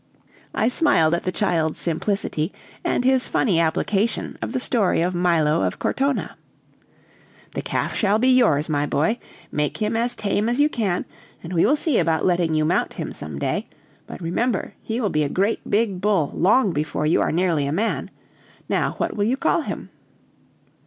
I 0.55 0.67
smiled 0.67 1.13
at 1.13 1.25
the 1.25 1.31
child's 1.31 1.79
simplicity, 1.79 2.51
and 2.83 3.03
his 3.05 3.27
funny 3.27 3.59
application 3.59 4.35
of 4.41 4.51
the 4.51 4.59
story 4.59 4.99
of 5.03 5.13
Milo 5.13 5.61
of 5.61 5.77
Cortona. 5.77 6.37
"The 7.51 7.61
calf 7.61 7.93
shall 7.93 8.17
be 8.17 8.27
yours, 8.29 8.67
my 8.67 8.87
boy. 8.87 9.19
Make 9.51 9.77
him 9.77 9.95
as 9.95 10.15
tame 10.15 10.49
as 10.49 10.59
you 10.59 10.69
can, 10.69 11.05
and 11.43 11.53
we 11.53 11.67
will 11.67 11.75
see 11.75 11.99
about 11.99 12.25
letting 12.25 12.55
you 12.55 12.65
mount 12.65 12.93
him 12.93 13.13
some 13.13 13.37
day; 13.37 13.67
but 14.07 14.19
remember, 14.21 14.73
he 14.81 14.99
will 14.99 15.11
be 15.11 15.21
a 15.21 15.29
great 15.29 15.59
bull 15.67 16.31
long 16.33 16.73
before 16.73 17.05
you 17.05 17.21
are 17.21 17.31
nearly 17.31 17.67
a 17.67 17.71
man. 17.71 18.09
Now, 18.67 18.93
what 18.97 19.15
will 19.15 19.25
you 19.25 19.37
call 19.37 19.61
him?" 19.61 19.91